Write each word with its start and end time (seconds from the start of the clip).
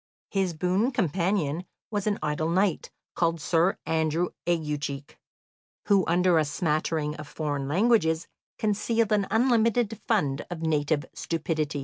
His 0.31 0.55
boon 0.55 0.89
companion 0.89 1.63
was 1.91 2.07
an 2.07 2.17
idle 2.23 2.49
knight, 2.49 2.89
called 3.13 3.39
Sir 3.39 3.77
Andrew 3.85 4.29
Aguecheek, 4.47 5.19
who 5.89 6.03
under 6.07 6.39
a 6.39 6.43
smattering 6.45 7.15
of 7.17 7.27
foreign 7.27 7.67
languages 7.67 8.27
concealed 8.57 9.11
an 9.11 9.27
unlimited 9.29 10.01
fund 10.07 10.43
of 10.49 10.63
native 10.63 11.05
stupidity. 11.13 11.79